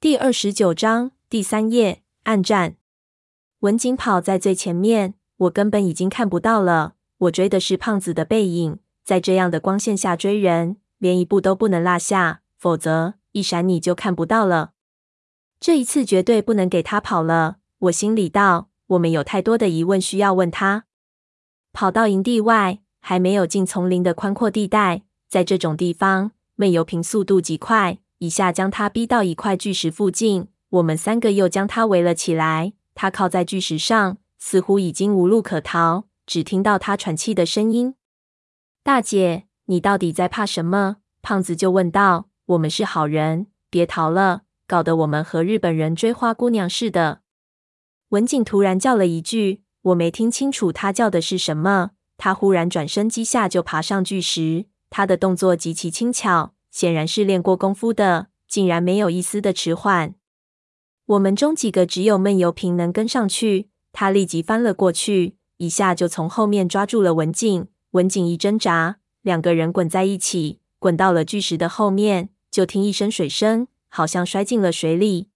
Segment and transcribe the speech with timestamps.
[0.00, 2.76] 第二十九章第三页暗战。
[3.58, 6.94] 文景跑在最前面，我根本已经看不到了。
[7.18, 14.72] 我追的是胖子的背影，在这样的光线下追人，连一步都不能落下，否则一闪你就看不到了。
[15.60, 18.70] 这一次绝对不能给他跑了，我心里道。
[18.86, 20.86] 我们有太多的疑问需要问他。
[21.74, 27.98] 跑到营地外，还没有进丛林的宽阔地带，在这种地方，闷油瓶速度极快。
[28.20, 32.74] 一下将他逼到一块巨石附近，我们三个又将他围了起来。
[32.94, 37.94] 他靠在巨石上，似乎已经无路可逃，只听到他喘气的声音。
[38.82, 40.98] 大姐，你到底在怕什么？
[41.22, 42.28] 胖子就问道。
[42.44, 47.22] 我们是好人，别逃了，搞得我们和日本人追花姑娘似的。
[48.10, 51.92] 文景突然叫了一句，我没听清楚他叫的是什么。
[52.18, 56.52] 他忽然转身，几下就爬上巨石，他的动作极其轻巧。
[56.70, 60.14] 显然是练过功夫的，竟然没有一丝的迟缓。
[61.06, 67.66] 我们中几个只有闷油瓶能跟上去，他立即翻了过去，一下就从后面抓住了文景。
[67.92, 75.26] 文景一挣扎，两个人滚在一起，滚到了巨石的后面，就听一声水声，好像摔进了水里。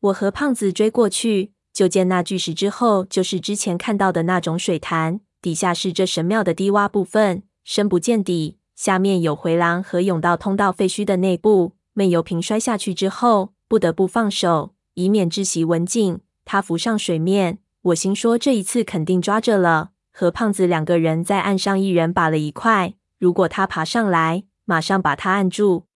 [0.00, 8.58] 我和胖子追过去，就见那巨石之后就是之前看到的那种水潭，底下是这神庙的低洼部分，深不见底。
[8.82, 11.76] 下面有回廊和甬道通到废墟的内部。
[11.92, 16.18] 闷油瓶摔下去之后，不得不放手，以免窒息文静。
[16.44, 19.90] 他浮上水面，我心说这一次肯定抓着了。
[20.10, 22.94] 和胖子两个人在岸上，一人把了一块。
[23.20, 25.86] 如果他爬上来，马上把他按住。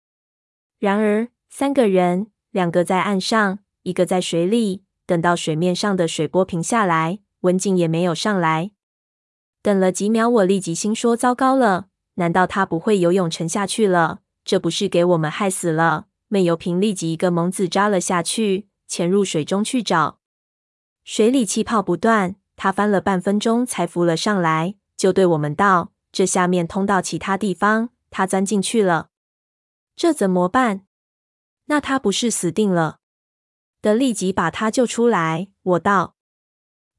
[0.79, 4.83] 然而三个人，两个在岸上，一个在水里。
[5.05, 8.71] 等到水面上的水波平下来，文景也没有上来。
[9.61, 11.87] 等了几秒，我立即心说：糟糕了。
[12.17, 14.19] 难道他不会游泳沉下去了？
[14.43, 16.07] 这不是给我们害死了？
[16.29, 20.19] 闷油瓶立即一个猛子扎了下去，潜入水中去找。
[21.03, 29.09] 水里气泡不断，他翻了半分钟才浮了上来，就对我们道：“这下面通到其他地方，他钻进去了，
[29.95, 30.85] 这怎么办？
[31.65, 32.99] 那他不是死定了？
[33.79, 36.15] 得立即把他救出来。”我道：“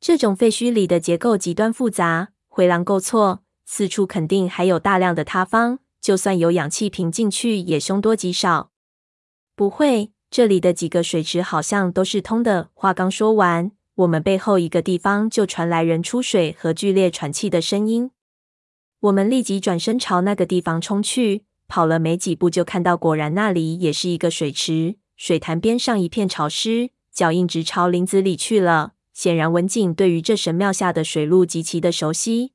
[0.00, 8.70] 这种废墟里的结构极端复杂，回廊构错。”四处肯定还有大量的塌方，就算有氧气瓶进去，也凶多吉少。
[9.54, 12.70] 不会，这里的几个水池好像都是通的。
[12.72, 18.10] 话刚说完，我们背后一个地方就传来人出水和剧烈喘气的声音。
[19.00, 28.94] 我们立即转身朝那个地方冲去，跑了没几步，就看到果然那里也是一个水池，水潭边上一片潮湿，脚印直朝林子里去了。
[29.12, 32.52] 显然，文景对于这神庙下的水路极其的熟悉。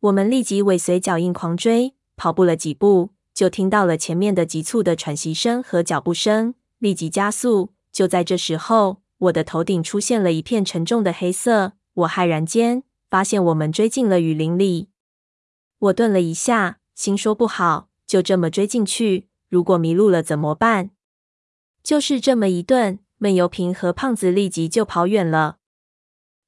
[0.00, 7.72] 我们立即尾随脚印狂追，跑步了几步，就听到了前面的急促的喘息声和脚步声，立即加速。
[7.90, 14.88] 就在这时候，我的头顶出现了一片沉重的黑色，我骇然间发现我们追进了雨林里。
[15.80, 20.90] 我顿了一下，心说不好，就这么追进去，如果迷路了怎么办？
[21.82, 25.56] 就是这么一顿，闷油瓶和胖子立即就跑远了。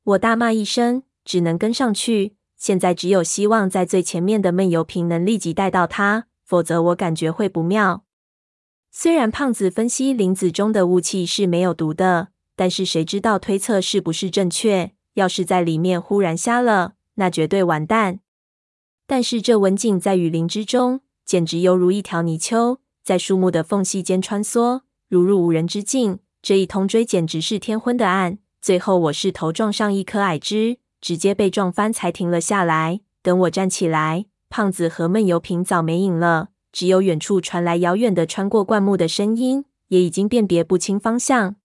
[0.05, 2.37] 我大骂一声，只能跟上去。
[2.61, 8.05] 现在只有希望在最前面的闷油瓶能立即带到他，否则我感觉会不妙。
[8.91, 14.93] 虽然胖子分析林子中的雾气是没有毒的，但是谁知道推测是不是正确？
[15.15, 18.21] 要是在里面忽然瞎了，那绝对完蛋。
[19.07, 26.19] 但是这文景在雨林之中，简直犹如一条泥鳅，在树木的缝隙间穿梭，如入无人之境。
[26.43, 28.39] 这一通追简直是天昏的暗。
[28.61, 30.80] 最后我是头撞上一棵矮枝。
[31.01, 33.01] 直接被撞翻，才停了下来。
[33.23, 41.57] 等我站起来，胖子和闷油瓶早没影了，只有远处传来遥远的穿过灌木的声音，也已经辨别不清方向。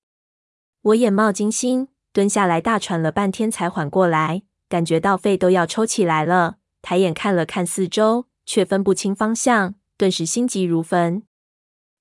[0.82, 6.58] 我眼冒金星，蹲下来大喘了半天才缓过来，感觉到肺都要抽起来了。
[6.82, 11.24] 抬眼看了看四周，却分不清方向，顿时心急如焚。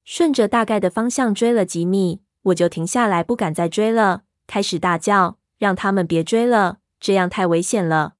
[0.05, 6.81] 顺着大概的方向追了几米，我就停下来，不敢再追了，开始大叫，让他们别追了。
[7.05, 8.15] 这样太危险了！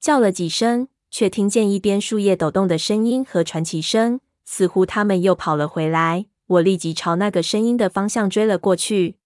[0.00, 6.24] 叫了几声，却听见一边树叶抖动的声音和传奇声，似乎他们又跑了回来。
[6.46, 9.18] 我立即朝那个声音的方向追了过去，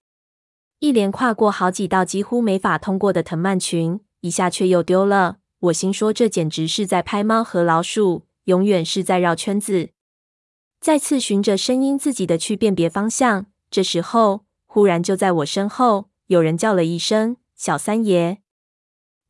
[0.80, 5.36] 一连跨过好几道几乎没法通过的藤蔓群，一下却又丢了。
[5.60, 9.90] 我心说，这简直是在拍猫和老鼠，永远是在绕圈子。
[10.80, 18.38] 再次循着声音自己的去辨别方向，这时候忽然就在我身后有人叫了一声：“小三爷！”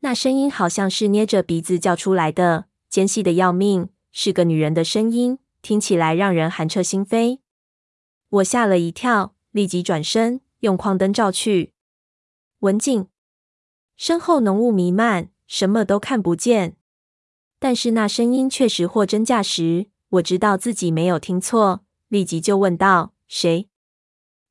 [0.04, 7.38] 那声音好像是捏着鼻子叫出来的，尖细的要命，是个女人的声音，听起来让人寒彻心扉。
[8.28, 11.72] 我吓了一跳，立即转身用矿灯照去。
[12.58, 13.08] 文静，
[13.96, 16.76] 身后浓雾弥漫，什么都看不见。
[17.58, 23.70] 但是那声音确实货真价实，我知道自己没有听错，立即就问道：“谁？”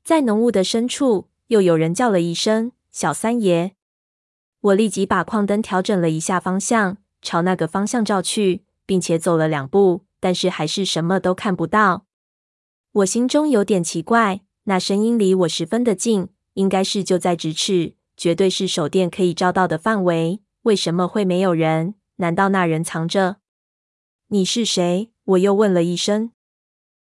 [0.03, 3.75] 在浓雾的深处，又有人叫了一声：“小三爷！”
[4.63, 12.05] 我立即把矿灯调整了一下方向，朝那个方向照去，并且走了两步，但是还是什么都看不到。
[12.93, 20.39] 我心中有点奇怪，那声音离我十分的近，应该是就在咫尺，绝对是手电可以照到的范围。
[20.61, 21.95] 为什么会没有人？
[22.17, 23.37] 难道那人藏着？
[24.29, 25.11] 你是谁？
[25.25, 26.31] 我又问了一声。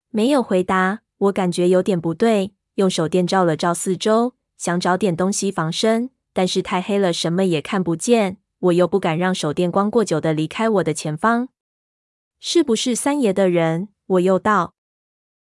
[0.09, 1.01] 没有回答。
[1.19, 6.09] 我感觉有点不对，用手电照了照四周，想找点东西防身。
[6.32, 8.38] 但是太黑了，什么也看不见。
[8.61, 11.49] 我又不敢让手电光过久的离开我的前方。
[12.38, 13.88] 是不是三爷的人？
[14.06, 14.75] 我又道。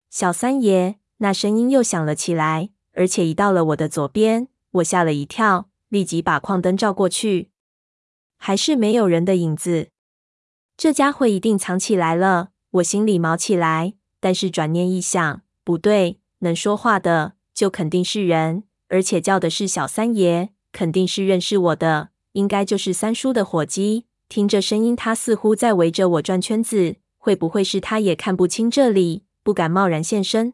[0.09, 4.47] 小三爷，那声音又响了起来，而且移到了我的左边。
[4.71, 7.50] 我吓了一跳，立即把矿灯照过去，
[8.38, 9.89] 还是没有人的影子。
[10.75, 12.50] 这家伙一定藏起来了。
[12.71, 20.52] 我心里毛起来，但是转念一想，不对，能说话的就肯定是人，而且叫的是小三爷。
[20.74, 24.08] 肯定是认识我的，应该就是三叔的伙计。
[24.28, 26.98] 听着声音，他似乎在围着我转圈子。
[27.18, 30.54] 会不会是他也看不清这里，不敢贸然现身？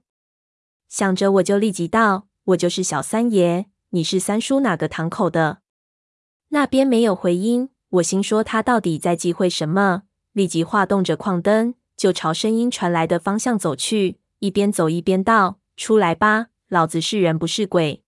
[0.87, 5.61] 想着，我就立即道：“我就是小三爷，你是三叔哪个堂口的？”
[6.49, 7.69] 那边没有回音。
[7.89, 10.03] 我心说他到底在忌讳什么？
[10.33, 14.19] 立即划动着矿灯，就朝声音传来的方向走去。
[14.37, 18.03] 一边走一边道：“出来吧，老子是人不是鬼。”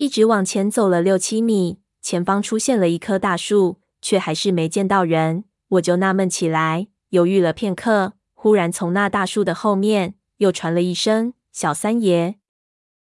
[0.00, 5.44] 一直往前走了六七米，前方出现了一棵大树，却还是没见到人。
[5.68, 12.36] 我就纳闷起来，犹豫了片刻，忽然从那大树的后面又传了一声：“小三爷！”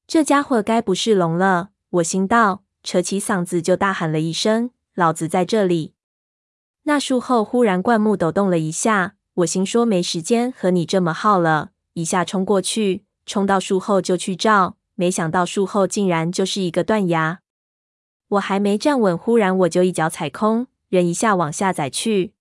[0.08, 1.68] 这家伙该不是聋了？
[1.90, 5.92] 我心道，扯起嗓子就大喊了一声：“老子在这里！”
[6.84, 14.78] 那树后忽然灌木抖动了一下，我心说没时间和你这么耗了，一下冲过去，冲到树后就去照。
[15.00, 17.38] 没想到树后竟然就是一个断崖，
[18.28, 22.34] 我还没站稳，忽然我就一脚踩空，人一下往下栽去。